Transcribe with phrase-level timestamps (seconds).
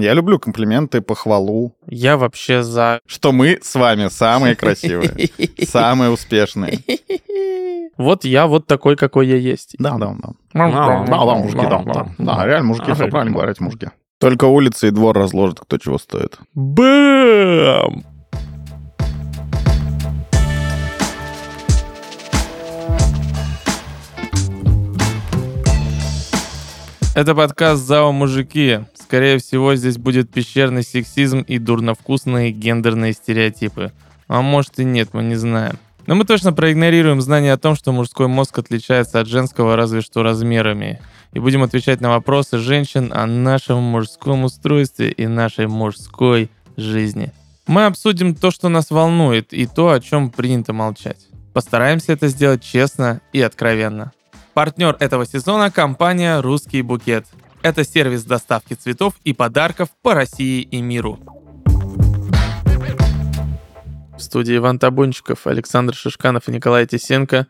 [0.00, 1.74] Я люблю комплименты, похвалу.
[1.86, 3.00] Я вообще за...
[3.06, 5.30] Что мы с вами самые красивые,
[5.66, 6.80] самые успешные.
[7.96, 9.76] Вот я вот такой, какой я есть.
[9.78, 10.32] Да, да, да.
[10.54, 12.08] Да, да, мужики, да, да.
[12.18, 13.88] Да, реально мужики, все правильно говорите, мужики.
[14.18, 16.38] Только улица и двор разложат, кто чего стоит.
[16.54, 18.04] Бэм!
[27.12, 28.80] Это подкаст «Зао мужики».
[28.94, 33.92] Скорее всего, здесь будет пещерный сексизм и дурновкусные гендерные стереотипы.
[34.28, 35.76] А может и нет, мы не знаем.
[36.06, 40.22] Но мы точно проигнорируем знание о том, что мужской мозг отличается от женского разве что
[40.22, 41.00] размерами.
[41.32, 47.32] И будем отвечать на вопросы женщин о нашем мужском устройстве и нашей мужской жизни.
[47.66, 51.26] Мы обсудим то, что нас волнует, и то, о чем принято молчать.
[51.52, 54.12] Постараемся это сделать честно и откровенно.
[54.60, 57.24] Партнер этого сезона– компания «Русский букет».
[57.62, 61.18] Это сервис доставки цветов и подарков по России и миру.
[64.18, 67.46] В студии Иван Табунчиков, Александр Шишканов и Николай Тисенко.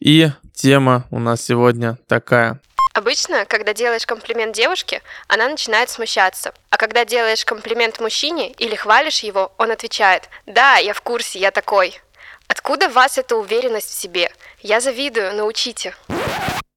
[0.00, 2.60] И тема у нас сегодня такая.
[2.92, 6.52] Обычно, когда делаешь комплимент девушке, она начинает смущаться.
[6.70, 11.52] А когда делаешь комплимент мужчине или хвалишь его, он отвечает «Да, я в курсе, я
[11.52, 12.00] такой».
[12.48, 14.32] Откуда в вас эта уверенность в себе?
[14.60, 15.94] Я завидую, научите.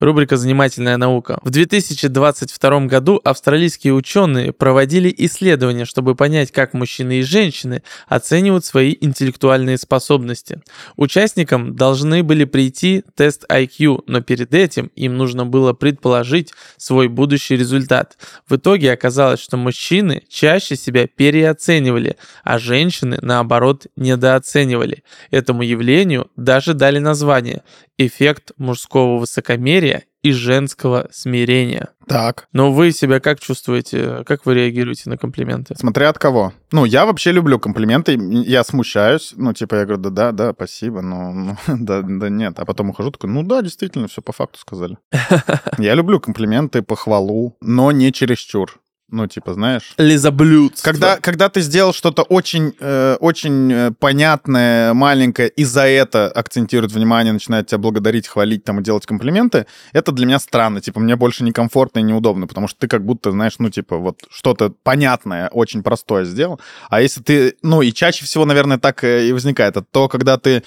[0.02, 1.40] Рубрика «Занимательная наука».
[1.44, 8.96] В 2022 году австралийские ученые проводили исследования, чтобы понять, как мужчины и женщины оценивают свои
[9.00, 10.60] интеллектуальные способности.
[10.96, 17.56] Участникам должны были прийти тест IQ, но перед этим им нужно было предположить свой будущий
[17.56, 18.18] результат.
[18.50, 25.04] В итоге оказалось, что мужчины чаще себя переоценивали, а женщины, наоборот, недооценивали.
[25.30, 27.62] Этому явлению даже дали название
[28.00, 29.41] эффект мужского высокомерия
[30.22, 31.90] и женского смирения.
[32.08, 32.48] Так.
[32.54, 34.24] Но вы себя как чувствуете?
[34.26, 35.76] Как вы реагируете на комплименты?
[35.76, 36.54] Смотря от кого.
[36.72, 39.34] Ну, я вообще люблю комплименты, я смущаюсь.
[39.36, 42.60] Ну, типа, я говорю, да, да, да, спасибо, но ну, да, да нет.
[42.60, 44.98] А потом ухожу такой, ну да, действительно, все по факту сказали.
[45.78, 48.80] Я люблю комплименты, похвалу, но не чересчур.
[49.12, 49.94] Ну, типа, знаешь...
[49.98, 50.90] Лизоблюдство.
[50.90, 56.94] Когда, когда ты сделал что-то очень, э, очень э, понятное, маленькое, и за это акцентирует
[56.94, 60.80] внимание, начинает тебя благодарить, хвалить там и делать комплименты, это для меня странно.
[60.80, 64.24] Типа, мне больше некомфортно и неудобно, потому что ты как будто, знаешь, ну, типа, вот
[64.30, 66.62] что-то понятное, очень простое сделал.
[66.90, 67.56] А если ты...
[67.62, 69.76] Ну, и чаще всего, наверное, так и возникает.
[69.76, 70.64] Это то, когда ты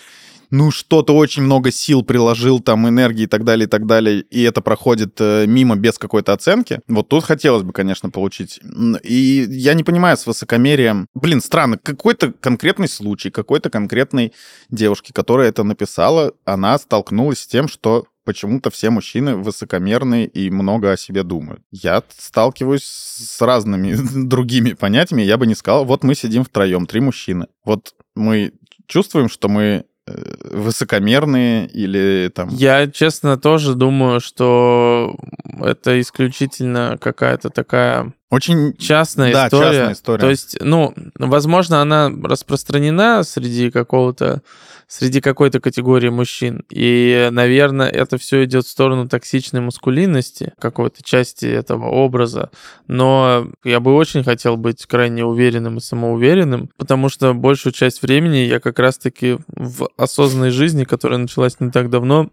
[0.55, 4.43] ну, что-то очень много сил приложил, там, энергии и так далее, и так далее, и
[4.43, 8.61] это проходит э, мимо без какой-то оценки, вот тут хотелось бы, конечно, получить.
[9.03, 11.09] И я не понимаю с высокомерием...
[11.13, 14.33] Блин, странно, какой-то конкретный случай, какой-то конкретной
[14.71, 20.93] девушки, которая это написала, она столкнулась с тем, что почему-то все мужчины высокомерные и много
[20.93, 21.63] о себе думают.
[21.73, 27.01] Я сталкиваюсь с разными другими понятиями, я бы не сказал, вот мы сидим втроем, три
[27.01, 27.49] мужчины.
[27.65, 28.53] Вот мы
[28.87, 32.49] чувствуем, что мы высокомерные или там...
[32.51, 35.17] Я, честно, тоже думаю, что
[35.61, 39.71] это исключительно какая-то такая очень частная да, история.
[39.71, 40.21] Частная история.
[40.21, 44.43] То есть, ну, возможно, она распространена среди какого-то
[44.87, 46.65] среди какой-то категории мужчин.
[46.71, 52.51] И, наверное, это все идет в сторону токсичной маскулинности, какой-то части этого образа.
[52.87, 58.39] Но я бы очень хотел быть крайне уверенным и самоуверенным, потому что большую часть времени
[58.39, 62.31] я как раз-таки в осознанной жизни, которая началась не так давно,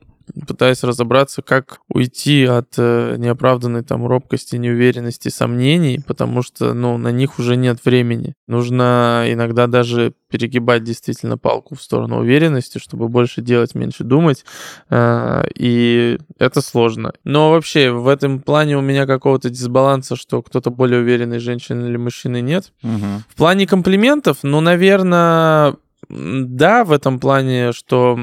[0.47, 7.11] пытаюсь разобраться, как уйти от э, неоправданной там робкости, неуверенности, сомнений, потому что, ну, на
[7.11, 8.33] них уже нет времени.
[8.47, 14.45] Нужно иногда даже перегибать действительно палку в сторону уверенности, чтобы больше делать, меньше думать,
[14.89, 17.13] э, и это сложно.
[17.23, 21.97] Но вообще в этом плане у меня какого-то дисбаланса, что кто-то более уверенный, женщина или
[21.97, 22.71] мужчина, нет.
[22.83, 23.23] Угу.
[23.29, 25.75] В плане комплиментов, ну, наверное,
[26.09, 28.19] да, в этом плане, что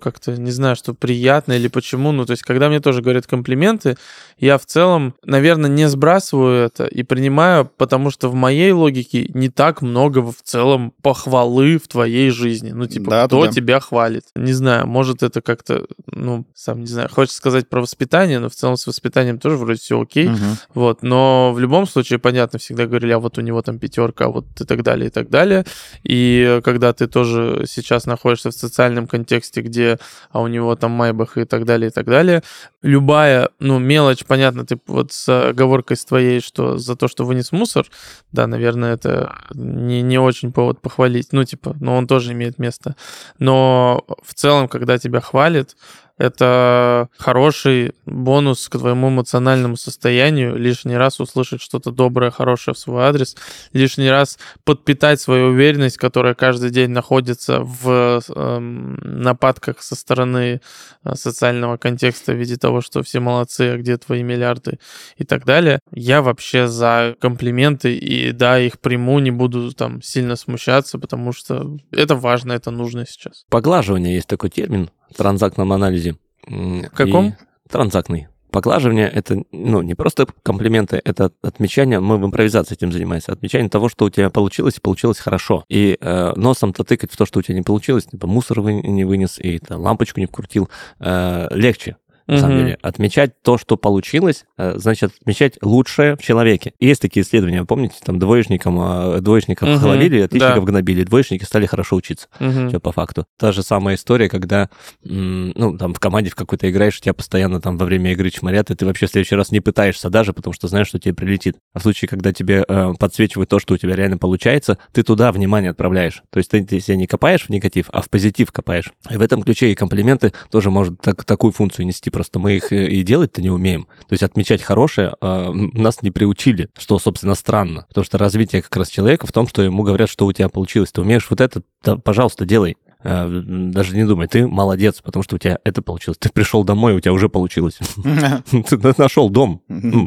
[0.00, 2.12] как-то не знаю, что приятно или почему.
[2.12, 3.96] Ну, то есть, когда мне тоже говорят комплименты,
[4.38, 9.48] я в целом, наверное, не сбрасываю это и принимаю, потому что в моей логике не
[9.48, 12.70] так много в целом похвалы в твоей жизни.
[12.70, 13.52] Ну, типа, да, кто да.
[13.52, 14.24] тебя хвалит?
[14.34, 18.54] Не знаю, может, это как-то, ну, сам не знаю, хочется сказать про воспитание, но в
[18.54, 20.28] целом с воспитанием тоже вроде все окей.
[20.28, 20.38] Угу.
[20.74, 24.28] Вот, но в любом случае, понятно, всегда говорили, а вот у него там пятерка, а
[24.28, 25.64] вот и так далее, и так далее.
[26.02, 29.98] И когда ты тоже сейчас находишься в социальном контексте, области, где
[30.30, 32.42] а у него там Майбах и так далее, и так далее.
[32.82, 37.52] Любая, ну, мелочь, понятно, ты вот с оговоркой с твоей, что за то, что вынес
[37.52, 37.86] мусор,
[38.32, 42.94] да, наверное, это не, не очень повод похвалить, ну, типа, но он тоже имеет место.
[43.38, 45.76] Но в целом, когда тебя хвалит,
[46.16, 53.04] это хороший бонус к твоему эмоциональному состоянию, лишний раз услышать что-то доброе, хорошее в свой
[53.04, 53.36] адрес,
[53.72, 60.60] лишний раз подпитать свою уверенность, которая каждый день находится в э, нападках со стороны
[61.02, 64.78] э, социального контекста в виде того, что все молодцы, а где твои миллиарды
[65.16, 65.80] и так далее.
[65.92, 71.76] Я вообще за комплименты и да, их приму, не буду там сильно смущаться, потому что
[71.90, 73.44] это важно, это нужно сейчас.
[73.50, 76.16] Поглаживание есть такой термин транзактном анализе.
[76.46, 77.28] В каком?
[77.28, 77.32] И
[77.70, 78.28] транзактный.
[78.54, 83.88] Поглаживание— это ну, не просто комплименты, это отмечание, мы в импровизации этим занимаемся, отмечание того,
[83.88, 85.64] что у тебя получилось, и получилось хорошо.
[85.68, 89.04] И э, носом-то тыкать в то, что у тебя не получилось, типа мусор вы не
[89.04, 90.68] вынес, и там, лампочку не вкрутил,
[91.00, 92.78] э, легче на самом деле.
[92.82, 96.72] Отмечать то, что получилось, э, значит, отмечать лучшее в человеке.
[96.80, 99.84] Есть такие исследования, помните, там двоечникам, э, двоечников Мгм.
[99.86, 100.70] ловили, отличников Да.
[100.72, 102.28] гнобили, двоечники стали хорошо учиться.
[102.38, 103.26] Все по факту.
[103.38, 104.68] Та же самая история, когда,
[105.02, 108.74] ну, там в команде в какой-то играешь, тебя постоянно там во время игры чморят, и
[108.74, 111.56] ты вообще в следующий раз не пытаешься даже, потому что знаешь, что тебе прилетит.
[111.72, 115.32] А в случае, когда тебе э, подсвечивают то, что у тебя реально получается, ты туда
[115.32, 116.22] внимание отправляешь.
[116.30, 118.92] То есть ты, ты себя не копаешь в негатив, а в позитив копаешь.
[119.10, 122.10] И в этом ключе и комплименты тоже может так, такую функцию нести.
[122.14, 123.88] Просто мы их э, и делать-то не умеем.
[124.06, 127.86] То есть отмечать хорошее э, нас не приучили, что, собственно, странно.
[127.88, 130.92] Потому что развитие как раз человека в том, что ему говорят, что у тебя получилось.
[130.92, 132.76] Ты умеешь вот это, да, пожалуйста, делай.
[133.02, 136.18] Э, Даже не думай, ты молодец, потому что у тебя это получилось.
[136.18, 137.80] Ты пришел домой, у тебя уже получилось.
[138.50, 139.60] Ты нашел дом.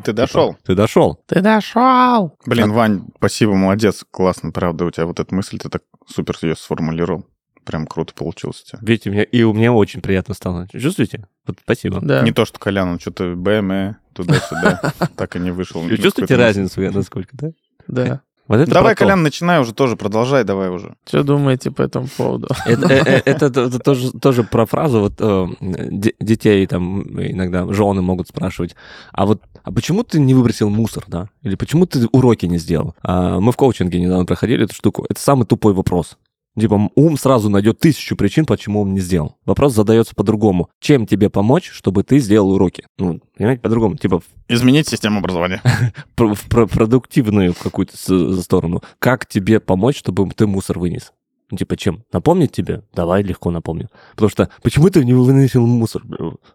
[0.06, 0.56] Ты дошел.
[0.66, 1.20] Ты дошел.
[1.28, 2.38] Ты дошел!
[2.46, 4.06] Блин, Вань, спасибо, молодец.
[4.12, 7.26] Классно, правда, у тебя вот эта мысль, ты так супер ее сформулировал.
[7.68, 8.64] Прям круто получилось.
[8.80, 10.70] Видите, мне, и у меня очень приятно стало.
[10.72, 11.28] Чувствуете?
[11.46, 12.00] Вот спасибо.
[12.02, 12.22] Да.
[12.22, 15.82] Не то, что Колян, он что-то БМ, туда-сюда, так и не вышел.
[15.82, 17.52] Вы чувствуете разницу, я насколько, да?
[17.88, 18.22] Да.
[18.48, 18.96] Вот это Давай.
[18.96, 20.96] Колян, начинай уже тоже, продолжай давай уже.
[21.06, 22.48] Что думаете по этому поводу?
[22.66, 28.02] Это, э, э, это- тоже, тоже про фразу, вот э, де- детей там иногда жены
[28.02, 28.74] могут спрашивать,
[29.12, 31.28] а вот а почему ты не выбросил мусор, да?
[31.42, 32.96] Или почему ты уроки не сделал?
[33.04, 35.06] А мы в коучинге недавно проходили эту штуку.
[35.10, 36.18] Это самый тупой вопрос.
[36.60, 39.36] Типа ум сразу найдет тысячу причин, почему он не сделал.
[39.46, 40.70] Вопрос задается по-другому.
[40.80, 42.86] Чем тебе помочь, чтобы ты сделал уроки?
[42.98, 43.96] Ну, понимаете, по-другому.
[43.96, 45.62] Типа Изменить систему образования.
[46.18, 48.82] в про- продуктивную какую-то с- сторону.
[48.98, 51.12] Как тебе помочь, чтобы ты мусор вынес?
[51.50, 52.04] Ну, типа, чем?
[52.12, 52.82] Напомнить тебе?
[52.94, 53.90] Давай, легко напомню.
[54.16, 56.04] Потому что, почему ты не выносил мусор?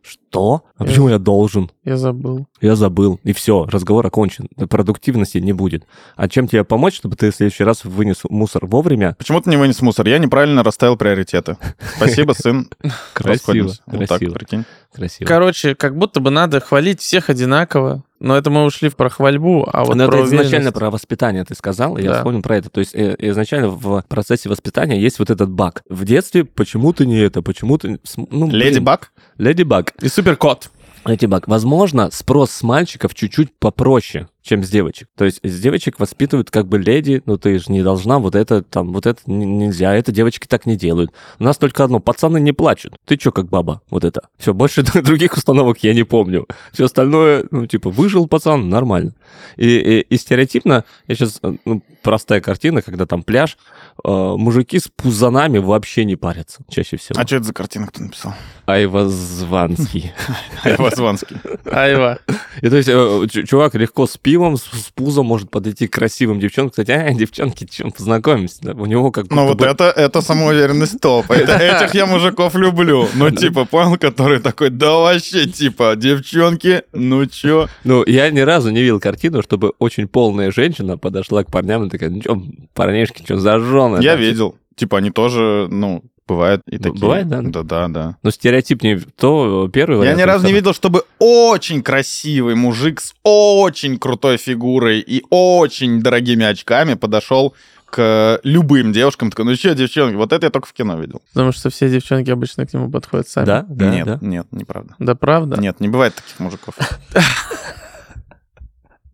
[0.03, 0.65] Что?
[0.77, 1.71] А Я- почему я должен?
[1.85, 2.47] Я забыл.
[2.61, 3.19] Я забыл.
[3.25, 4.49] И все, разговор окончен.
[4.69, 5.87] Продуктивности не будет.
[6.17, 9.15] А чем тебе помочь, чтобы ты в следующий раз вынес мусор вовремя?
[9.19, 10.07] Почему ты не вынес мусор?
[10.09, 11.57] Я неправильно расставил приоритеты.
[11.97, 12.69] Спасибо, сын.
[13.15, 13.83] Красиво, Расходимся.
[13.87, 14.65] Вот так, красиво, прикинь.
[14.95, 15.27] Красиво.
[15.29, 18.03] Короче, как будто бы надо хвалить всех одинаково.
[18.21, 21.57] Но это мы ушли про хвальбу, а вот Но про это изначально про воспитание ты
[21.57, 22.17] сказал, и я Да.
[22.19, 22.71] вспомнил про это.
[22.71, 25.83] То есть э, изначально в процессе воспитания есть вот этот баг.
[25.89, 27.99] В детстве почему ты не это, почему ты...
[28.31, 29.11] Ну, Леди Баг?
[29.39, 29.93] Леди Баг.
[30.01, 30.71] И суперкот.
[31.05, 31.49] Леди Баг.
[31.49, 35.09] Возможно, спрос с мальчиков чуть-чуть попроще, чем с девочек.
[35.17, 38.63] То есть с девочек воспитывают как бы леди, ну ты же не должна вот это,
[38.63, 41.13] там, вот это нельзя, это девочки так не делают.
[41.39, 42.97] У нас только одно, пацаны не плачут.
[43.05, 43.83] Ты чё как баба?
[43.91, 44.23] Вот это.
[44.39, 46.47] Все, больше других установок я не помню.
[46.73, 49.15] Все остальное, ну типа, выжил пацан, нормально.
[49.57, 53.57] И, и- и стереотипно, я сейчас, ну, простая картина, когда там пляж,
[54.05, 57.21] э, мужики с пузанами вообще не парятся чаще всего.
[57.21, 58.35] А что это за картина, кто написал?
[58.67, 60.13] Айвазванский.
[60.65, 61.37] Айвазванский.
[61.71, 62.19] Айва.
[62.61, 66.41] И то есть э, чувак легко с пивом, с, с пузом может подойти к красивым
[66.41, 68.73] девчонкам, кстати, а, девчонки, чем познакомимся, да?
[68.73, 71.31] у него как Ну вот бы- это, это самоуверенность топ.
[71.31, 73.07] Этих я мужиков люблю.
[73.15, 77.69] Ну типа, понял, который такой, да вообще, типа, девчонки, ну чё?
[77.85, 81.91] Ну, я ни разу не видел картину, чтобы очень полная женщина подошла к парням и
[81.91, 83.97] такая, ну чё, парнишки, что зажжёны?
[84.03, 84.57] Я да?» видел.
[84.77, 87.01] Типа, они тоже, ну, бывают и такие.
[87.01, 87.41] бывает, да?
[87.43, 88.17] Да, да, да.
[88.23, 90.19] Ну, стереотипнее то первый Я вариант.
[90.19, 96.01] ни или разу не видел, чтобы очень красивый мужик с очень крутой фигурой и очень
[96.03, 97.55] дорогими очками подошел
[97.93, 99.31] к любым девушкам.
[99.31, 101.21] Такой, ну что, девчонки, вот это я только в кино видел.
[101.35, 103.45] Потому что все девчонки обычно к нему подходят сами.
[103.45, 104.19] Да, да, нет, да.
[104.23, 104.95] нет, неправда.
[104.99, 105.61] Да правда?
[105.61, 106.75] Нет, не бывает таких мужиков.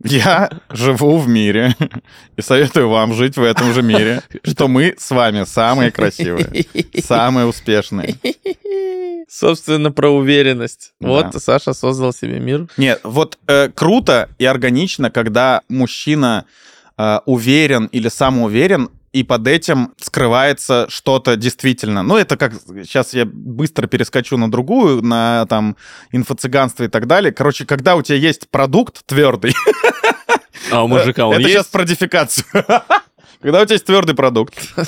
[0.05, 1.75] Я живу в мире
[2.37, 6.67] и советую вам жить в этом же мире, что мы с вами самые красивые,
[7.03, 8.17] самые успешные.
[9.29, 10.93] Собственно, про уверенность.
[11.01, 11.09] Да.
[11.09, 12.67] Вот Саша создал себе мир.
[12.77, 16.47] Нет, вот э, круто и органично, когда мужчина
[16.97, 22.03] э, уверен или самоуверен, и под этим скрывается что-то действительно.
[22.03, 22.53] Ну, это как...
[22.53, 25.77] Сейчас я быстро перескочу на другую, на там
[26.13, 27.33] инфо-цыганство и так далее.
[27.33, 29.55] Короче, когда у тебя есть продукт твердый,
[30.71, 31.55] А у мужика он это есть?
[31.55, 32.45] сейчас про дефикацию.
[33.41, 34.55] Когда у тебя есть твердый продукт.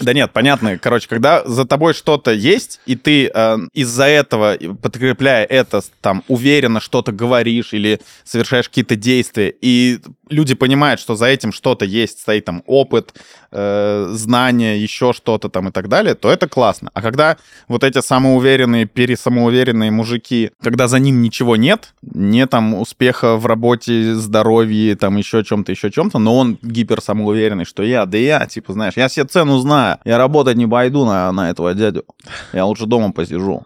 [0.00, 0.76] Да нет, понятно.
[0.78, 6.80] Короче, когда за тобой что-то есть, и ты э, из-за этого, подкрепляя это, там, уверенно
[6.80, 12.44] что-то говоришь или совершаешь какие-то действия, и люди понимают, что за этим что-то есть, стоит
[12.44, 13.14] там опыт,
[13.52, 16.90] э, знания, еще что-то там и так далее, то это классно.
[16.92, 17.36] А когда
[17.68, 24.14] вот эти самоуверенные, пересамоуверенные мужики, когда за ним ничего нет, не там успеха в работе,
[24.14, 28.72] здоровье, там еще чем-то, еще чем-то, но он гипер самоуверенный, что я, да я, типа,
[28.72, 32.04] знаешь, я себе цену знаю, я работать не пойду на, на этого дядю,
[32.52, 33.64] я лучше дома посижу.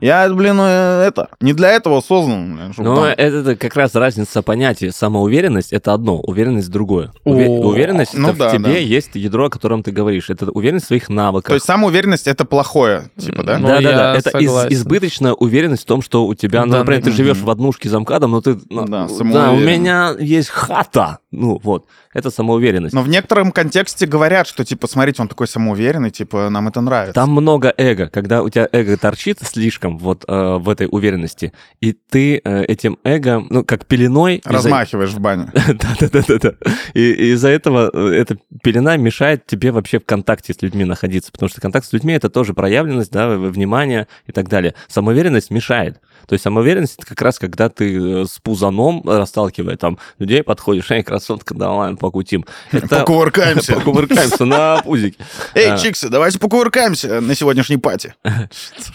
[0.00, 2.56] Я, блин, э, это, не для этого создан.
[2.56, 4.90] блин, Ну, там- это, как раз разница понятий.
[4.90, 7.12] Самоуверенность— это одно, уверенность— другое.
[7.24, 8.70] Уве- О, уверенность— ну это да, в тебе да.
[8.78, 10.30] есть ядро, о котором ты говоришь.
[10.30, 11.48] Это уверенность в своих навыках.
[11.48, 13.58] То есть самоуверенность это плохое, типа, да?
[13.58, 14.12] Ну, да, да, да.
[14.12, 17.38] я Это из- избыточная уверенность в том, что у тебя, ну, Да, например, ты живешь
[17.38, 18.58] в однушке за МКАДом, но ты...
[18.70, 21.18] ну, Да, да, у меня есть хата.
[21.30, 21.86] Ну, вот.
[22.14, 22.94] Это самоуверенность.
[22.94, 27.12] Но в некотором контексте говорят, что, типа, смотрите, он такой самоуверенный, типа, нам это нравится.
[27.14, 28.08] Там много эго.
[28.08, 32.98] Когда у тебя эго торчит слишком вот э, в этой уверенности, и ты э, этим
[33.04, 34.42] эго, ну, как пеленой...
[34.44, 35.50] Размахиваешь в бане.
[35.54, 36.54] Да-да-да-да.
[36.94, 41.48] И из-за этого э, эта пелена мешает тебе вообще в контакте с людьми находиться, потому
[41.48, 44.74] что контакт с людьми— это тоже проявленность, да, внимание и так далее.
[44.88, 46.00] Самоуверенность мешает.
[46.28, 50.90] То есть самоуверенность— это как раз когда ты э, с пузаном, расталкивая там людей, подходишь,
[50.90, 52.44] эй, красотка, давай покутим.
[52.70, 52.86] Это...
[53.00, 53.74] Покувыркаемся.
[53.76, 55.16] Покувыркаемся на пузике.
[55.54, 55.78] Эй, А.
[55.78, 58.14] чиксы, давайте покувыркаемся на сегодняшней пати.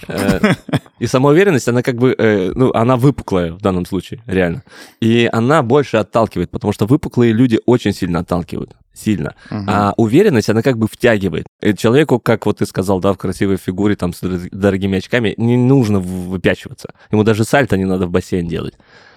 [0.07, 0.53] Э,
[0.99, 4.63] И самоуверенность, она как бы, э, ну, она выпуклая в данном случае, реально.
[5.01, 8.75] И она больше отталкивает, потому что выпуклые люди очень сильно отталкивают.
[8.93, 9.35] Сильно.
[9.49, 9.65] Мгм.
[9.69, 11.47] А уверенность, она как бы втягивает.
[11.61, 15.33] И человеку, как вот ты сказал, да, в красивой фигуре, там, с дор- дорогими очками,
[15.37, 16.93] не нужно выпячиваться.
[17.11, 18.75] Ему даже сальто не надо в бассейн делать.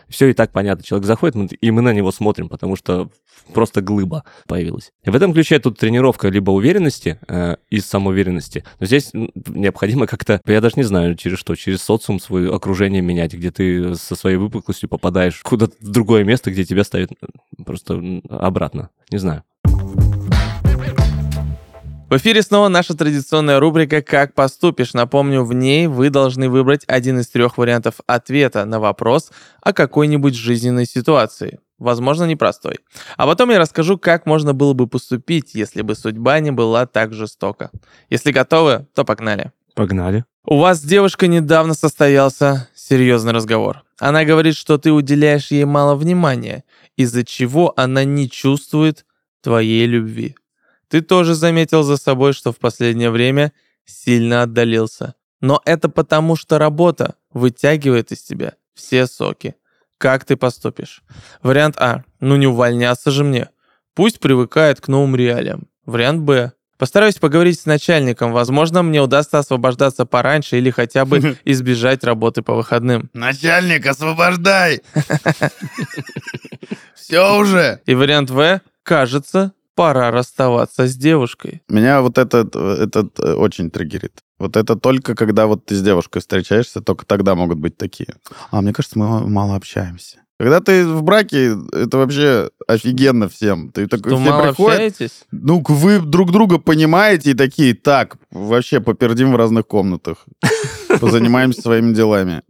[0.08, 0.84] Все и так понятно.
[0.84, 3.10] Человек заходит, и мы на него смотрим, потому что
[3.52, 4.92] просто глыба появилась.
[5.04, 8.64] И в этом ключе тут тренировка либо уверенности э, и самоуверенности.
[8.78, 13.34] Но здесь необходимо как-то, я даже не знаю, через что, через социум свое окружение менять,
[13.34, 17.26] где ты со своей выпуклостью попадаешь куда-то в другое место, где тебя ставят э,
[17.64, 18.90] просто обратно.
[19.10, 19.42] Не знаю.
[22.08, 24.94] В эфире снова наша традиционная рубрика «Как поступишь?».
[24.94, 30.36] Напомню, в ней вы должны выбрать один из трех вариантов ответа на вопрос о какой-нибудь
[30.36, 31.58] жизненной ситуации.
[31.80, 32.78] Возможно, непростой.
[33.16, 37.12] А потом я расскажу, как можно было бы поступить, если бы судьба не была так
[37.12, 37.72] жестока.
[38.08, 39.50] Если готовы, то погнали.
[39.74, 40.24] Погнали.
[40.44, 43.82] У вас с девушкой недавно состоялся серьезный разговор.
[43.98, 46.62] Она говорит, что ты уделяешь ей мало внимания,
[46.96, 49.04] из-за чего она не чувствует
[49.42, 50.36] твоей любви.
[50.88, 53.52] Ты тоже заметил за собой, что в последнее время
[53.84, 55.14] сильно отдалился.
[55.40, 59.56] Но это потому, что работа вытягивает из тебя все соки.
[59.98, 61.02] Как ты поступишь?
[61.42, 62.04] Вариант А.
[62.20, 63.48] Ну не увольняться же мне.
[63.94, 65.68] Пусть привыкает к новым реалиям.
[65.86, 66.52] Вариант Б.
[66.78, 68.32] Постараюсь поговорить с начальником.
[68.32, 73.08] Возможно, мне удастся освобождаться пораньше или хотя бы избежать работы по выходным.
[73.14, 74.82] Начальник, освобождай!
[76.94, 77.80] Все уже!
[77.86, 78.60] И вариант В.
[78.82, 81.62] Кажется, пора расставаться с девушкой.
[81.68, 84.18] Меня вот этот, этот э, очень триггерит.
[84.38, 88.16] Вот это только когда вот ты с девушкой встречаешься, только тогда могут быть такие.
[88.50, 90.25] А мне кажется, мы мало общаемся.
[90.38, 93.70] Когда ты в браке, это вообще офигенно всем.
[93.70, 95.22] Ты такой, Что все мало приходят, общаетесь?
[95.30, 100.26] ну, вы друг друга понимаете и такие, так, вообще попердим в разных комнатах.
[101.00, 102.42] Позанимаемся своими делами.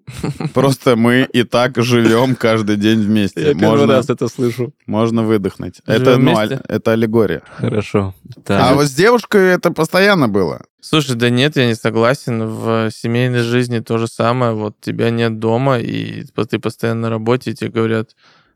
[0.54, 3.54] Просто мы и так живем каждый день вместе.
[3.54, 4.72] Можно, это слышу.
[4.86, 5.80] можно выдохнуть.
[5.86, 7.42] Живем Это, ну, аль- это аллегория.
[7.56, 8.14] Хорошо.
[8.36, 8.74] А Так.
[8.76, 10.62] вот с девушкой это постоянно было.
[10.88, 12.44] Слушай, да нет, я не согласен.
[12.46, 14.52] В семейной жизни то же самое.
[14.52, 18.10] Вот тебя нет дома, и ты постоянно на работе, и тебе говорят,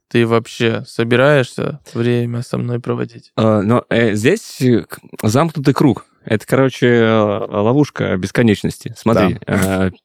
[0.06, 3.32] ты вообще собираешься время со мной проводить?
[3.34, 4.84] А, Но э, здесь э,
[5.24, 6.06] замкнутый круг.
[6.24, 7.18] Это, короче, э,
[7.48, 8.94] ловушка бесконечности.
[8.96, 9.38] Смотри,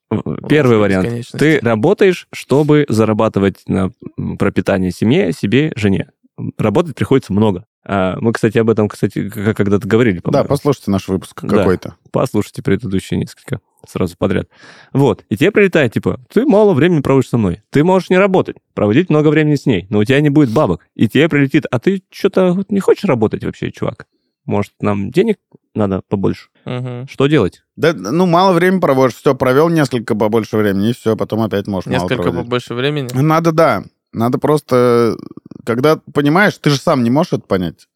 [0.10, 1.08] в- первый вариант.
[1.34, 3.92] Ты работаешь, чтобы зарабатывать на
[4.40, 6.10] пропитание семье, себе, жене.
[6.58, 7.66] Работать приходится много.
[7.88, 10.48] А, Мы, кстати, об этом, кстати, когда-то говорили, Да, по-моему.
[10.50, 11.58] послушайте наш выпуск Да.
[11.58, 11.96] какой-то.
[12.12, 14.48] Послушайте предыдущие несколько сразу подряд.
[14.92, 15.24] Вот.
[15.30, 17.62] И тебе прилетает, типа, ты мало времени проводишь со мной.
[17.70, 20.82] Ты можешь не работать, проводить много времени с ней, но у тебя не будет бабок.
[20.96, 24.08] И тебе прилетит, а ты что-то не хочешь работать вообще, чувак?
[24.46, 25.38] Может, нам денег
[25.74, 26.50] надо побольше?
[26.66, 27.08] Мгм.
[27.08, 27.64] Что делать?
[27.76, 31.86] Да, ну, мало времени проводишь, все, провел несколько побольше времени, и все, потом опять можешь
[31.88, 33.10] мало Несколько побольше времени.
[33.14, 33.84] Надо, да.
[34.14, 35.18] Надо просто,
[35.66, 37.88] когда понимаешь, ты же сам не можешь это понять.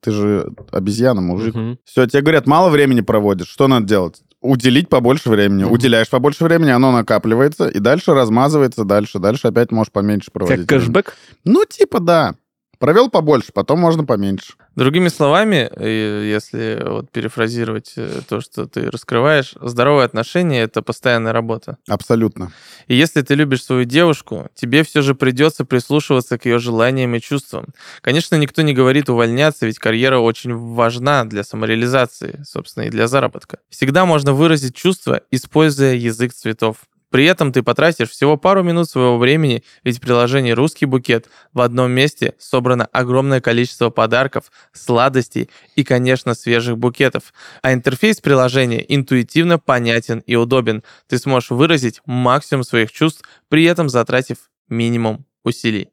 [0.00, 1.54] Ты же обезьяна, мужик.
[1.54, 1.78] Мгм.
[1.84, 3.48] Все, тебе говорят, мало времени проводишь.
[3.48, 4.22] Что надо делать?
[4.40, 5.64] Уделить побольше времени.
[5.64, 5.72] Мгм.
[5.72, 9.18] Уделяешь побольше времени, оно накапливается, и дальше размазывается дальше.
[9.18, 10.66] Дальше опять можешь поменьше проводить.
[10.66, 11.16] Как кэшбэк?
[11.44, 12.36] Ну, типа, да.
[12.78, 14.54] Провел побольше, потом можно поменьше.
[14.76, 21.32] Другими словами, и если вот перефразировать э, то, что ты раскрываешь, здоровые отношения— это постоянная
[21.32, 21.78] работа.
[21.88, 22.52] Абсолютно.
[22.86, 27.20] И если ты любишь свою девушку, тебе все же придется прислушиваться к ее желаниям и
[27.20, 27.66] чувствам.
[28.00, 33.58] Конечно, никто не говорит увольняться, ведь карьера очень важна для самореализации, собственно, и для заработка.
[33.70, 36.76] Всегда можно выразить чувства, используя язык цветов.
[37.10, 41.60] При этом ты потратишь всего пару минут своего времени, ведь в приложении «Русский букет» в
[41.60, 47.32] одном месте собрано огромное количество подарков, сладостей и, конечно, свежих букетов.
[47.62, 50.82] А интерфейс приложения интуитивно понятен и удобен.
[51.06, 55.90] Ты сможешь выразить максимум своих чувств, при этом затратив минимум усилий.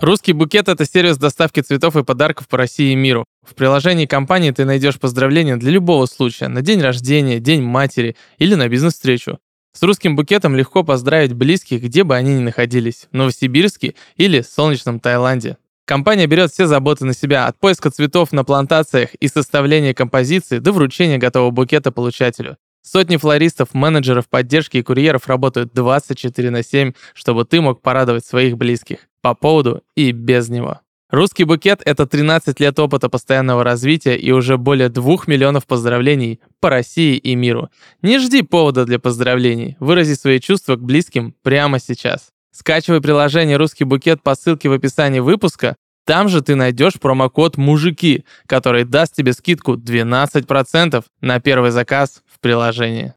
[0.00, 3.26] Русский букет— это сервис доставки цветов и подарков по России и миру.
[3.46, 8.54] В приложении компании ты найдешь поздравления для любого случая, на день рождения, день матери или
[8.54, 9.38] на бизнес-встречу.
[9.74, 15.00] С русским букетом легко поздравить близких, где бы они ни находились, в Новосибирске или солнечном
[15.00, 15.58] Таиланде.
[15.84, 20.72] Компания берет все заботы на себя, от поиска цветов на плантациях и составления композиции до
[20.72, 22.56] вручения готового букета получателю.
[22.82, 28.56] Сотни флористов, менеджеров поддержки и курьеров работают 24 на 7, чтобы ты мог порадовать своих
[28.56, 30.80] близких по поводу и без него.
[31.10, 36.70] Русский букет— это 13 лет опыта постоянного развития и уже более 2 миллионов поздравлений по
[36.70, 37.68] России и миру.
[38.00, 42.28] Не жди повода для поздравлений, вырази свои чувства к близким прямо сейчас.
[42.52, 48.24] Скачивай приложение «Русский букет» по ссылке в описании выпуска, там же ты найдешь промокод «Мужики»,
[48.46, 53.12] который даст тебе скидку 12% на первый заказ в приложении.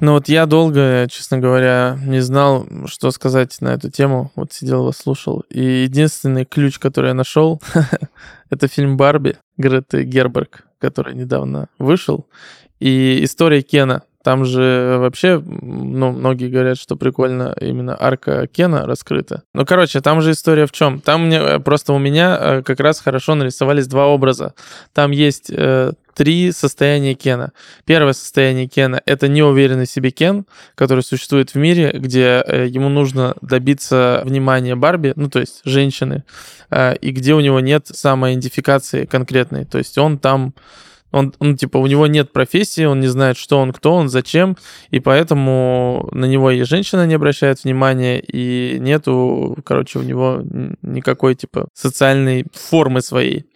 [0.00, 4.32] Ну вот я долго, честно говоря, не знал, что сказать на эту тему.
[4.34, 5.44] Вот сидел вас слушал.
[5.50, 7.60] И единственный ключ, который я нашел,
[8.50, 12.26] это фильм «Барби» Греты Герберг, который недавно вышел.
[12.78, 14.02] И история Кена.
[14.22, 19.44] Там же вообще, ну, многие говорят, что прикольно именно арка Кена раскрыта.
[19.54, 21.00] Ну, короче, там же история в чем?
[21.00, 24.54] Там мне э, просто у меня э, как раз хорошо нарисовались два образа.
[24.92, 27.52] Там есть э, три состояния Кена.
[27.86, 32.90] Первое состояние Кена— это неуверенный в себе Кен, который существует в мире, где э, ему
[32.90, 36.24] нужно добиться внимания Барби, ну, то есть женщины,
[36.70, 39.64] э, и где у него нет самоидентификации конкретной.
[39.64, 40.52] То есть он там
[41.12, 44.56] он, он, типа, у него нет профессии, он не знает, что он, кто он, зачем,
[44.90, 50.42] и поэтому на него и женщина не обращает внимания, и нету, короче, у него
[50.82, 53.46] никакой, типа, социальной формы своей.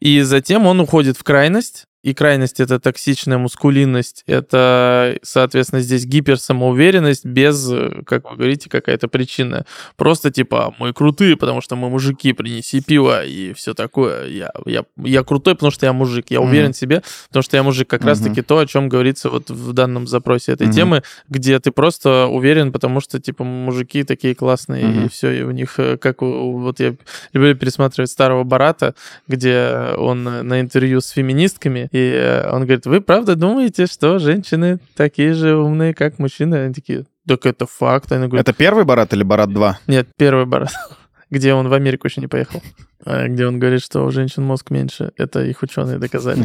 [0.00, 7.26] И затем он уходит в крайность, и крайность— это токсичная мускулинность, это, соответственно, здесь гиперсамоуверенность
[7.26, 7.70] без,
[8.06, 9.66] как вы говорите, какая-то причина.
[9.96, 14.28] Просто типа мы крутые, потому что мы мужики, принеси пиво и все такое.
[14.28, 16.26] Я, я, я крутой, потому что я мужик.
[16.30, 16.72] Я уверен mm-hmm.
[16.72, 17.88] в себе, потому что я мужик.
[17.88, 18.06] Как mm-hmm.
[18.06, 20.72] раз-таки то, о чем говорится вот в данном запросе этой mm-hmm.
[20.72, 25.06] темы, где ты просто уверен, потому что типа мужики такие классные, mm-hmm.
[25.06, 26.94] и все, и у них, э, как вот я
[27.34, 28.94] люблю пересматривать старого Барата,
[29.28, 34.78] где он на интервью с феминистками, и э, он говорит, вы правда думаете, что женщины
[34.96, 36.56] такие же умные, как мужчины?
[36.56, 38.12] Они такие, так это факт.
[38.12, 39.78] Они говорят, это первый Барат или Барат 2?
[39.86, 40.72] Нет, первый Барат
[41.30, 42.62] где он в Америку еще не поехал,
[43.04, 45.12] а, где он говорит, что у женщин мозг меньше.
[45.16, 46.44] Это их ученые доказали.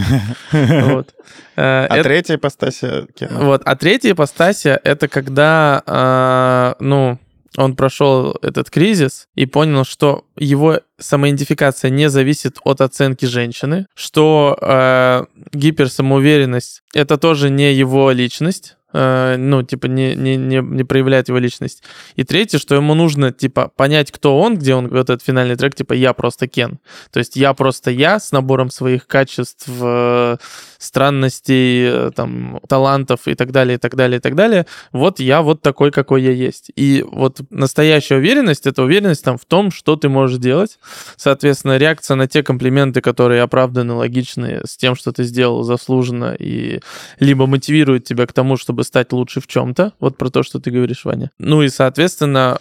[0.86, 1.14] Вот.
[1.56, 3.62] Э, а третья ипостасия Вот.
[3.66, 7.20] А третья ипостасия— это когда, а, ну,
[7.58, 14.58] он прошел этот кризис и понял, что его самоидентификация не зависит от оценки женщины, что
[14.62, 21.38] э, гиперсамоуверенность это тоже не его личность, ну, типа, не, не, не, не проявляет его
[21.38, 21.84] личность.
[22.16, 25.94] И третье, что ему нужно, типа, понять, кто он, где он, этот финальный трек, типа,
[25.94, 26.80] я просто Кен.
[27.12, 30.38] То есть я просто я с набором своих качеств, э,
[30.78, 34.66] странностей, э, там, талантов и так далее, и так далее, и так далее.
[34.92, 36.72] Вот я вот такой, какой я есть.
[36.76, 40.80] И вот настоящая уверенность— это уверенность там в том, что ты можешь делать.
[41.18, 46.80] Соответственно, реакция на те комплименты, которые оправданы, логичны, с тем, что ты сделал заслуженно, и
[47.20, 50.72] либо мотивирует тебя к тому, чтобы стать лучше в чем-то, вот про то, что ты
[50.72, 51.32] говоришь, Ваня.
[51.38, 52.60] Ну и, соответственно,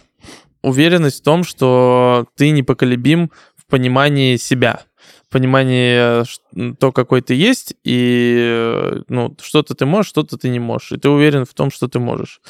[0.63, 4.83] уверенность в том, что ты непоколебим в понимании себя,
[5.35, 6.25] понимании
[6.77, 11.09] то, какой ты есть, и ну, что-то ты можешь, что-то ты не можешь, и ты
[11.09, 12.41] уверен в том, что ты можешь.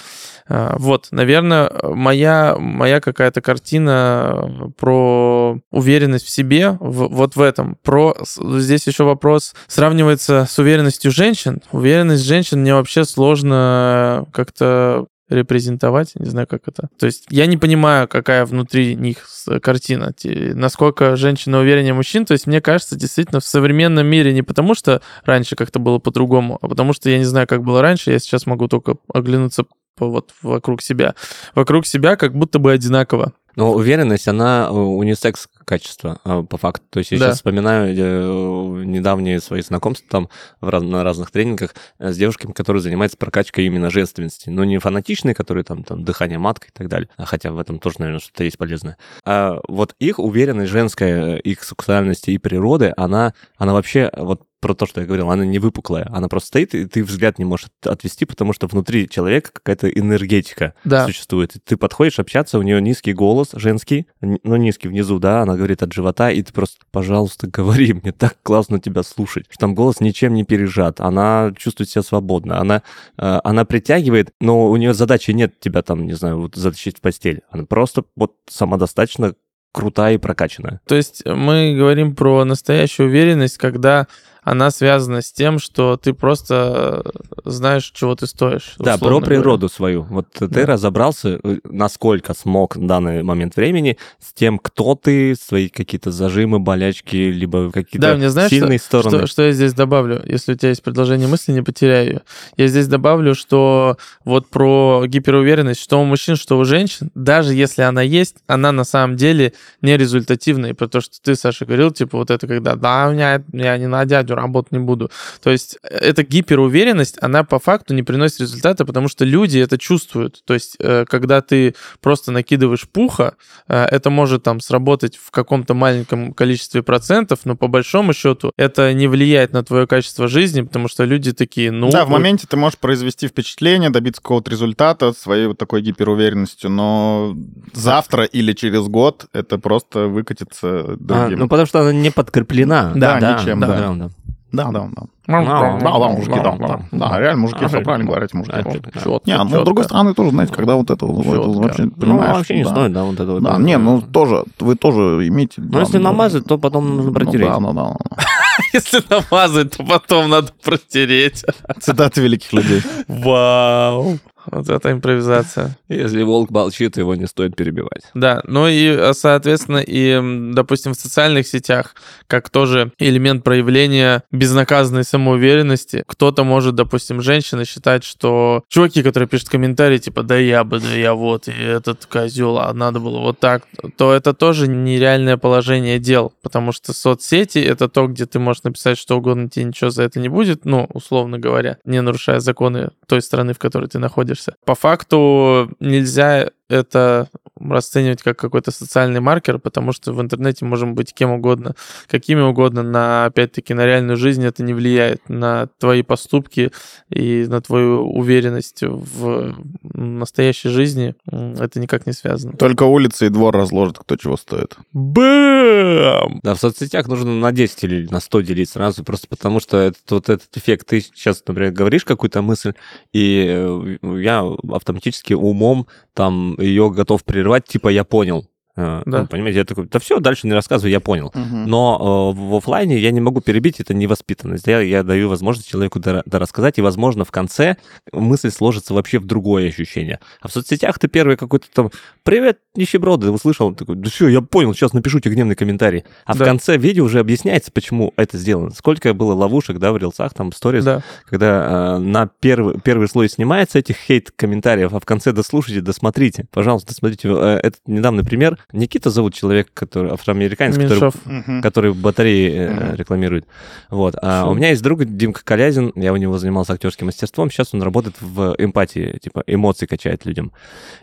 [0.47, 7.79] А, вот, наверное, моя, моя какая-то картина про уверенность в себе в, вот в этом.
[7.83, 11.63] Про, здесь еще вопрос сравнивается с уверенностью женщин.
[11.73, 16.89] Уверенность женщин мне вообще сложно как-то репрезентовать, не знаю, как это.
[16.99, 19.27] То есть я не понимаю, какая внутри них
[19.63, 22.25] картина, насколько женщина увереннее мужчин.
[22.25, 26.59] То есть мне кажется, действительно, в современном мире не потому, что раньше как-то было по-другому,
[26.63, 29.65] а потому что я не знаю, как было раньше, я сейчас могу только оглянуться
[29.99, 31.15] вот вокруг себя.
[31.55, 33.33] Вокруг себя как будто бы одинаково.
[33.57, 36.85] Но уверенность, она э, унисекс качество, э, по факту.
[36.91, 37.27] То есть я Да.
[37.27, 40.29] сейчас вспоминаю э, недавние свои знакомства там
[40.61, 44.51] в раз- на разных тренингах э, с девушками, которые занимаются прокачкой именно женственности.
[44.51, 47.09] Но не фанатичные, которые там, там дыхание маткой и так далее.
[47.17, 48.97] А Хотя в этом тоже, наверное, что-то есть полезное.
[49.25, 54.87] А вот их уверенность женская, их сексуальности и природы, она, она вообще вот про то,
[54.87, 56.09] что я говорил, она не выпуклая.
[56.11, 59.89] Она просто стоит, и ты взгляд не можешь от- отвести, потому что внутри человека какая-то
[59.91, 61.05] энергетика Да.
[61.05, 61.55] существует.
[61.57, 65.55] И Ты подходишь общаться, у нее низкий голос, женский, н- ну, низкий внизу, да, она
[65.57, 69.45] говорит от живота, и ты просто, пожалуйста, говори, мне так классно тебя слушать.
[69.51, 72.83] Что там голос ничем не пережат, она чувствует себя свободно, она,
[73.19, 77.01] э, она притягивает, но у нее задачи нет тебя там, не знаю, вот затащить в
[77.03, 77.43] постель.
[77.51, 79.35] Она просто вот самодостаточно
[79.73, 80.81] крутая и прокачанная.
[80.87, 84.07] То есть мы говорим про настоящую уверенность, когда
[84.45, 87.11] она связана с тем, что ты просто э,
[87.45, 88.75] знаешь, чего ты стоишь.
[88.79, 90.03] Да, про природу свою.
[90.03, 90.67] Вот ты Да.
[90.67, 96.59] разобрался, э, насколько смог в данный момент времени с тем, кто ты, свои какие-то зажимы,
[96.59, 99.19] болячки, либо какие-то Да, мне знаешь, сильные что, стороны.
[99.19, 100.23] что, что я здесь добавлю?
[100.27, 102.21] Если у тебя есть предложение мысли, не потеряй ее.
[102.59, 107.81] Я здесь добавлю, что вот про гиперуверенность, что у мужчин, что у женщин, даже если
[107.83, 110.75] она есть, она на самом деле не результативная.
[110.75, 113.87] Про то, что ты, Саша, говорил, типа вот это когда, да, у меня, я не
[113.87, 115.11] на дядю работать не буду.
[115.43, 119.79] То есть э, эта гиперуверенность, она по факту не приносит результата, потому что люди это
[119.79, 120.43] чувствуют.
[120.45, 123.35] То есть э, когда ты просто накидываешь пуха,
[123.69, 128.93] э, это может там сработать в каком-то маленьком количестве процентов, но по большому счету это
[128.93, 131.91] не влияет на твое качество жизни, потому что люди такие, ну...
[131.91, 137.37] да, в моменте ты можешь произвести впечатление, добиться какого-то результата своей вот такой гиперуверенностью, но
[137.73, 141.39] завтра или через год это просто выкатится А, другим.
[141.39, 142.93] ну, потому что она не подкреплена.
[142.95, 143.67] Да, ничем, да.
[143.67, 143.95] да, да.
[143.95, 144.11] Да,
[144.55, 145.03] да, да.
[145.27, 146.57] «Мам, Да, Да, да, мужики, да, да.
[146.69, 146.85] мам».
[146.93, 148.57] Да, реально, мужики, все А, правильно говорите, мужики.
[148.59, 149.21] а, да.
[149.25, 152.65] Не, ну, с другой стороны, тоже, знаете, когда вот это, вообще, Ну, понимаешь, вообще не
[152.65, 152.71] да.
[152.71, 153.43] стоит, да, вот это вот.
[153.43, 155.63] Да, не, ну, тоже, вы тоже имеете...
[155.63, 157.49] Ну, если намазать, то потом нужно протереть.
[157.59, 158.27] Ну, да, да, да.
[158.73, 161.43] Если намазать, то потом надо протереть.
[161.81, 162.83] Цитаты великих людей.
[163.09, 164.19] Вау.
[164.47, 165.77] Вот это импровизация.
[165.89, 168.03] Если волк молчит, его не стоит перебивать.
[168.15, 171.95] Да, ну и, э, соответственно, и, допустим, в социальных сетях,
[172.27, 179.49] как тоже элемент проявления безнаказанной самоуверенности, кто-то может, допустим, женщина считать, что чуваки, которые пишут
[179.49, 183.39] комментарии, типа, да я бы, да я вот, и этот козел, а надо было вот
[183.39, 183.65] так,
[183.97, 188.99] то это тоже нереальное положение дел, потому что соцсети— это то, где ты можешь написать
[188.99, 193.23] что угодно, тебе ничего за это не будет, ну, условно говоря, не нарушая законы той
[193.23, 194.34] страны, в которой ты находишься.
[194.65, 197.29] По факту нельзя это
[197.73, 201.75] расценивать как какой-то социальный маркер, потому что в интернете можем быть кем угодно,
[202.09, 206.73] какими угодно, на, опять-таки, на реальную жизнь это не влияет, на твои поступки
[207.11, 212.57] и на твою уверенность в настоящей жизни это никак не связано.
[212.57, 214.77] Только улица и двор разложат, кто чего стоит.
[214.93, 216.41] Бэм!
[216.43, 220.11] Да, в соцсетях нужно на 10 или на 100 делить сразу, просто потому что этот,
[220.11, 222.75] вот этот эффект, ты сейчас, например, говоришь какую-то мысль,
[223.13, 228.47] и э, я автоматически умом там ее готов прервать, типа я понял.
[228.77, 229.21] Э, Да.
[229.23, 231.33] ну, понимаете, я такой, да все, дальше не рассказывай, я понял.
[231.35, 234.67] Но э, в оффлайне я не могу перебить, это невоспитанность.
[234.67, 237.77] Я, я даю возможность человеку дора- дорассказать, и, возможно, в конце
[238.13, 240.19] мысль сложится вообще в другое ощущение.
[240.41, 241.91] А в соцсетях ты первый какой-то там
[242.25, 246.05] «Привет, нищеброды!» услышал, такой «Да все, я понял, сейчас напишу тебе гневный комментарий».
[246.25, 246.45] А в Да.
[246.45, 248.71] конце видео уже объясняется, почему это сделано.
[248.71, 251.03] Сколько было ловушек, да, в рилсах, там, в сторис, Да.
[251.27, 256.47] когда э, на первый, первый слой снимается этих хейт-комментариев, а в конце дослушайте, досмотрите.
[256.51, 257.29] Пожалуйста, досмотрите.
[257.29, 258.59] Э, этот недавний пример.
[258.73, 261.11] Никита зовут человек, который афроамериканец, который.
[261.25, 261.63] Мгм.
[261.63, 262.95] который батареи Мгм.
[262.95, 263.47] рекламирует.
[263.91, 264.15] Вот.
[264.21, 264.51] А Шо?
[264.51, 268.17] у меня есть друг Димка Колязин, я у него занимался актерским мастерством, сейчас он работает
[268.21, 270.53] в эмпатии, типа эмоции качает людям.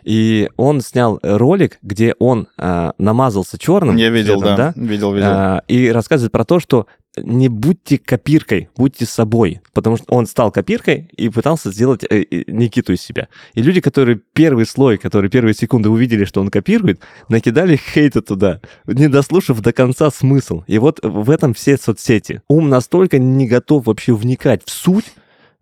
[0.04, 3.96] И он снял ролик, где он а, намазался черным.
[3.96, 4.72] Я видел, цветом, да.
[4.76, 5.28] Видел, видел.
[5.30, 9.60] а, и рассказывает про то, что не будьте копиркой, будьте собой.
[9.72, 13.28] Потому что он стал копиркой и пытался сделать э, Никиту из себя.
[13.54, 18.60] И люди, которые первый слой, которые первые секунды увидели, что он копирует, накидали хейта туда,
[18.86, 20.62] не дослушав до конца смысл.
[20.66, 22.42] И вот в этом все соцсети.
[22.48, 25.12] Ум настолько не готов вообще вникать в суть,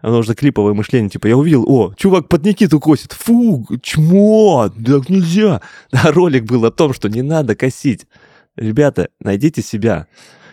[0.03, 5.09] оно уже клиповое мышление, типа, я увидел, о, чувак под Никиту косит, фу, чмо, так
[5.11, 5.61] нельзя.
[5.93, 8.07] А ролик был о том, что не надо косить.
[8.57, 10.07] Ребята, найдите себя.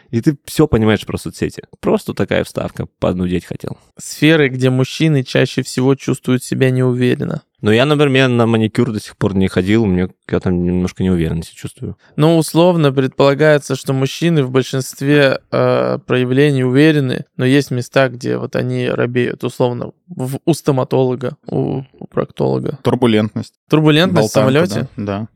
[0.09, 1.63] И ты все понимаешь про соцсети.
[1.79, 3.77] Просто такая вставка, поднудеть хотел.
[3.97, 7.43] Сферы, где мужчины чаще всего чувствуют себя неуверенно.
[7.59, 11.55] Но я, например, на маникюр до сих пор не ходил, мне я там немножко неуверенности
[11.55, 11.97] чувствую.
[12.15, 18.55] Ну, условно предполагается, что мужчины в большинстве э, проявлений уверены, но есть места, где вот
[18.55, 22.77] они робеют, условно, в, у стоматолога, у, у проктолога.
[22.83, 23.55] Турбулентность.
[23.67, 24.89] Турбулентность в Болтанка, самолете?
[24.95, 25.19] Да.
[25.21, 25.27] да.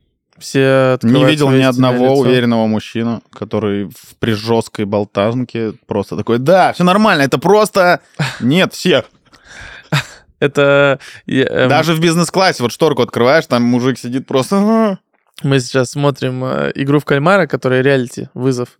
[0.41, 2.15] Все Не видел ни одного лицо.
[2.15, 8.01] уверенного мужчину, который в, при жесткой болтанке просто такой, да, все нормально, это просто...
[8.39, 9.05] Нет, всех.
[10.39, 14.97] Это эм, Даже в бизнес-классе, вот шторку открываешь, там мужик сидит просто...
[15.43, 18.77] Мы сейчас смотрим э, игру в кальмара, которая реалити, вызов.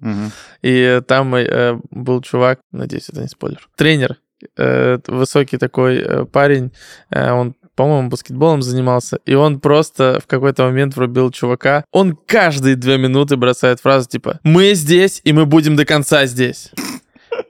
[0.61, 4.17] И там э, был чувак, надеюсь, это не спойлер, тренер,
[4.57, 6.71] э, высокий такой парень,
[7.11, 11.83] он по-моему, баскетболом занимался, и он просто в какой-то момент врубил чувака.
[11.91, 16.69] Он каждые две минуты бросает фразу типа «Мы здесь, и мы будем до конца здесь».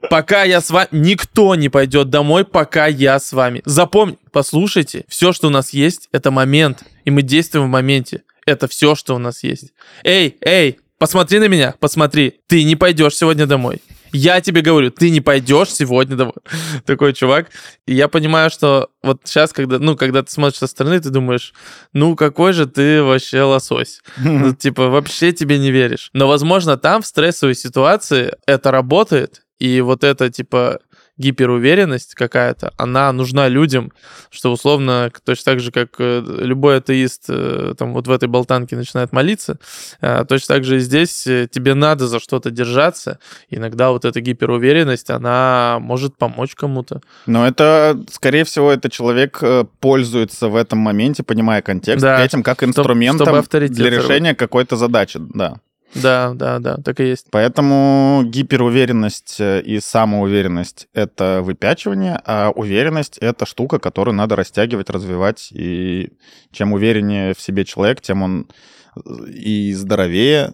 [0.10, 0.88] Пока я с вами...
[0.92, 3.62] Никто не пойдет домой, пока я с вами.
[3.66, 8.22] Запомни, послушайте, все, что у нас есть, это момент, и мы действуем в моменте.
[8.46, 9.74] Это все, что у нас есть.
[10.06, 12.40] Эй, эй, посмотри на меня, посмотри.
[12.48, 13.82] Ты не пойдешь сегодня домой.
[14.14, 16.36] Я тебе говорю, ты не пойдешь сегодня домой.
[16.86, 17.48] Такой чувак.
[17.86, 21.54] И я понимаю, что вот сейчас, когда, ну, когда ты смотришь со стороны, ты думаешь,
[21.94, 24.02] ну, какой же ты вообще лосось.
[24.18, 26.10] Ну, типа, вообще тебе не веришь.
[26.14, 30.80] Но, возможно, там в стрессовой ситуации это работает, и вот это, типа,
[31.22, 33.92] гиперуверенность какая-то, она нужна людям,
[34.30, 38.76] что условно, точно так же, как э, любой атеист э, там вот в этой болтанке
[38.76, 39.60] начинает молиться,
[40.02, 43.20] э, точно так же и здесь тебе надо за что-то держаться.
[43.50, 47.02] Иногда вот эта гиперуверенность, она может помочь кому-то.
[47.26, 49.42] Но это, скорее всего, это человек
[49.80, 54.76] пользуется в этом моменте, понимая контекст, Да, этим как инструментом чтобы авторитет для решения какой-то
[54.76, 55.60] задачи, да.
[55.94, 57.28] Да, да, да, так и есть.
[57.32, 65.50] Поэтому гиперуверенность э, и самоуверенность— это выпячивание, а уверенность— это штука, которую надо растягивать, развивать.
[65.52, 66.14] И
[66.52, 68.48] чем увереннее в себе человек, тем он
[68.96, 69.00] э,
[69.32, 70.54] и здоровее,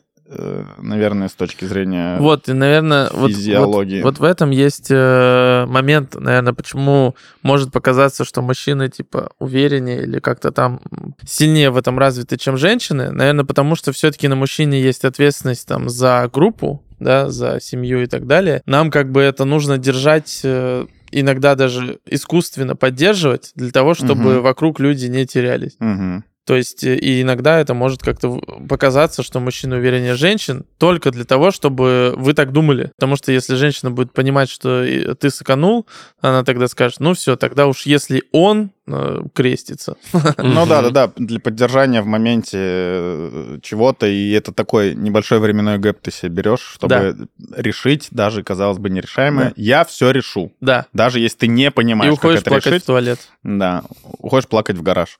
[0.78, 4.02] наверное, с точки зрения Вот, и, наверное, вот, физиологии.
[4.02, 10.02] вот, вот в этом есть э, момент, наверное, почему может показаться, что мужчины, типа, увереннее
[10.04, 10.82] или как-то там
[11.26, 13.12] сильнее в этом развиты, чем женщины.
[13.12, 18.08] Наверное, потому что все-таки на мужчине есть ответственность там за группу, да, за семью и
[18.08, 18.62] так далее.
[18.66, 24.42] Нам как бы это нужно держать э, иногда даже искусственно поддерживать для того, чтобы Мгм.
[24.42, 25.76] вокруг люди не терялись.
[25.80, 26.24] Мгм.
[26.48, 31.26] То есть, э, и иногда это может как-то показаться, что мужчина увереннее женщин только для
[31.26, 32.92] того, чтобы вы так думали.
[32.96, 35.88] Потому что если женщина будет понимать, что и ты сэканул,
[36.22, 38.70] она тогда скажет, ну все, тогда уж если он э,
[39.34, 39.96] крестится.
[40.38, 45.78] Ну да, да, да, для поддержания в моменте э, чего-то, и это такой небольшой временной
[45.78, 49.48] гэп ты себе берешь, чтобы решить даже, казалось бы, нерешаемое.
[49.50, 49.54] Да.
[49.58, 50.54] Я все решу.
[50.62, 50.86] Да.
[50.94, 53.20] Даже если ты не И понимаешь, как уходишь это плакать решить, в туалет.
[53.44, 53.84] да,
[54.20, 55.20] уходишь плакать в гараж.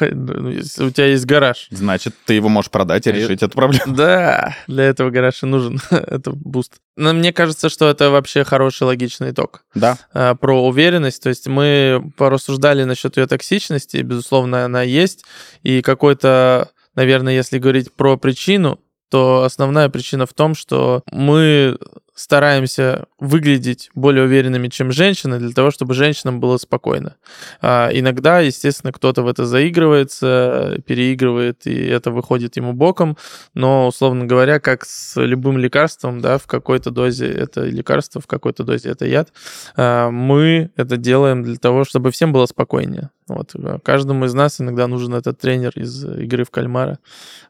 [0.00, 1.68] Ну, Если у тебя есть гараж.
[1.70, 3.94] Значит, ты его можешь продать и я- решить эту проблему.
[3.94, 5.80] Да, для этого гараж и нужен.
[5.90, 6.74] это буст.
[6.96, 9.64] Но мне кажется, что это вообще хороший логичный итог.
[9.74, 9.98] Да.
[10.12, 11.22] э, про уверенность.
[11.22, 15.24] То есть мы порассуждали насчет ее токсичности, безусловно, она есть.
[15.62, 18.80] И какой-то, наверное, если говорить про причину,
[19.10, 21.78] то основная причина в том, что мы
[22.14, 27.16] стараемся выглядеть более уверенными, чем женщины, для того, чтобы женщинам было спокойно.
[27.60, 33.16] А иногда, естественно, кто-то в это заигрывается, переигрывает, и это выходит ему боком,
[33.54, 38.62] но, условно говоря, как с любым лекарством, да, в какой-то дозе это лекарство, в какой-то
[38.64, 39.32] дозе это яд,
[39.76, 43.10] а, мы это делаем для того, чтобы всем было спокойнее.
[43.26, 43.52] Вот.
[43.54, 46.98] а Каждому из нас иногда нужен этот тренер из игры в кальмара,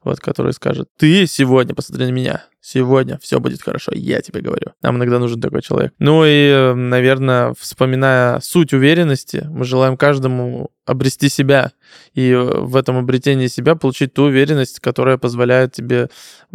[0.05, 4.54] вот, который скажет, ты сегодня, посмотри на меня, сегодня все будет хорошо, я тебе говорю.
[4.83, 5.93] Нам иногда нужен такой человек.
[5.99, 11.73] Ну и, наверное, вспоминая суть уверенности, мы желаем каждому обрести себя
[12.15, 16.09] и в этом обретении себя получить ту уверенность, которая позволяет тебе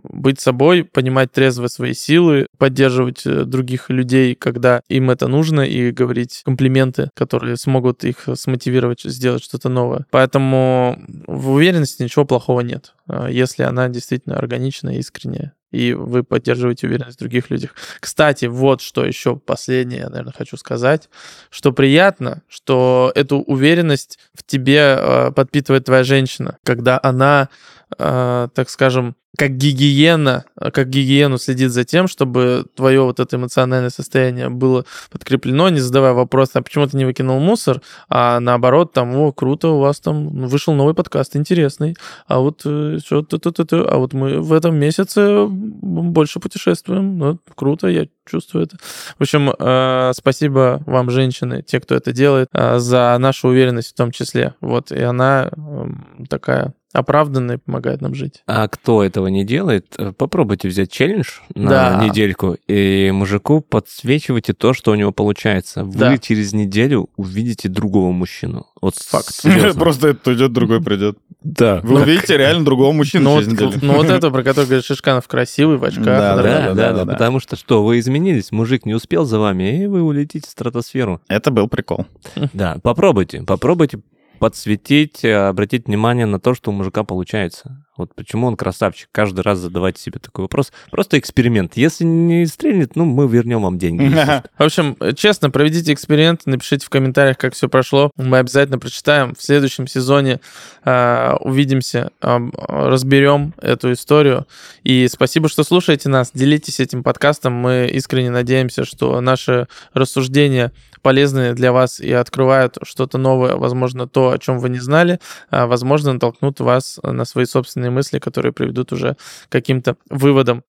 [0.04, 5.92] быть собой, понимать трезво свои силы, поддерживать э, других людей, когда им это нужно, и
[5.92, 10.06] говорить комплименты, которые смогут их смотивировать сделать что-то новое.
[10.12, 12.94] Поэтому в уверенности ничего плохого нет,
[13.30, 17.76] если она действительно органичная, искренняя и вы поддерживаете уверенность в других людях.
[18.00, 21.10] Кстати, вот что еще последнее, наверное, хочу сказать,
[21.50, 27.50] что приятно, что эту уверенность в тебе э, подпитывает твоя женщина, когда она,
[27.98, 34.50] так скажем, как гигиена, как гигиену следит за тем, чтобы твое вот это эмоциональное состояние
[34.50, 39.32] было подкреплено, не задавая вопрос, а почему ты не выкинул мусор, а наоборот, там, о,
[39.32, 41.96] круто, у вас там вышел новый подкаст, интересный,
[42.28, 48.66] а вот что-то, а вот мы в этом месяце больше путешествуем, ну, круто, я чувствую
[48.66, 48.78] это.
[49.18, 53.96] В общем, э, спасибо вам, женщины, те, кто это делает, э, за нашу уверенность в
[53.96, 54.54] том числе.
[54.62, 58.44] Вот, и она эм, такая оправданно и помогает нам жить.
[58.48, 62.04] А кто этого не делает, э, попробуйте взять челлендж на Да.
[62.06, 65.84] недельку и мужику подсвечивайте то, что у него получается.
[65.84, 66.18] Вы Да.
[66.18, 68.66] через неделю увидите другого мужчину.
[68.82, 69.28] Вот Факт.
[69.36, 69.80] серьезно.
[69.80, 71.18] Просто это уйдет, другой придет.
[71.44, 71.80] Да.
[71.84, 73.74] Вы увидите реально другого мужчину Ну вот, через неделю.
[73.82, 76.06] ну вот это, про который говорит Шишканов, красивый, в очках.
[76.06, 77.14] Да, да, Да, да, да, да, да.
[77.14, 81.22] Потому что что, вы изменились, мужик не успел за вами, и вы улетите в стратосферу.
[81.28, 82.08] Это был прикол.
[82.54, 84.00] Да, попробуйте, попробуйте
[84.40, 87.86] подсветить, э, обратить внимание на то, что у мужика получается.
[88.00, 89.10] Вот почему он красавчик.
[89.12, 90.72] Каждый раз задавайте себе такой вопрос.
[90.90, 91.76] Просто эксперимент.
[91.76, 94.10] Если не стрельнет, ну, мы вернем вам деньги.
[94.58, 98.12] В общем, честно, проведите эксперимент, напишите в комментариях, как все прошло.
[98.16, 99.36] Мы обязательно прочитаем.
[99.36, 100.40] В следующем сезоне
[100.86, 104.48] э, увидимся, э, разберем эту историю.
[104.86, 106.32] И спасибо, что слушаете нас.
[106.34, 107.52] Делитесь этим подкастом.
[107.52, 114.32] Мы искренне надеемся, что наши рассуждения полезны для вас и открывают что-то новое, возможно, то,
[114.32, 118.92] о чем вы не знали, а, возможно, натолкнут вас на свои собственные мысли, которые приведут
[118.92, 119.16] уже
[119.48, 120.64] к каким-то выводам.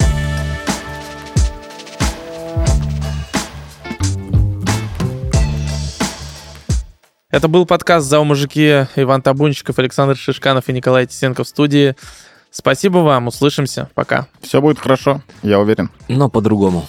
[7.31, 11.95] Это был подкаст «За мужики» Иван Табунчиков, Александр Шишканов и Николай Тисенко в студии.
[12.51, 14.27] Спасибо вам, услышимся, пока.
[14.43, 15.91] Все будет хорошо, я уверен.
[16.09, 16.87] Но по-другому.